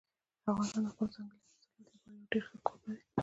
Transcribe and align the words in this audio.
افغانستان 0.49 0.81
د 0.85 0.87
خپلو 0.93 1.11
ځنګلي 1.13 1.39
حاصلاتو 1.45 1.79
لپاره 1.81 2.13
یو 2.17 2.29
ډېر 2.31 2.43
ښه 2.47 2.57
کوربه 2.65 2.91
دی. 2.99 3.03